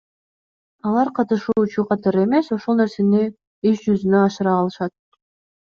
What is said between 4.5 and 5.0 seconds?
алышат.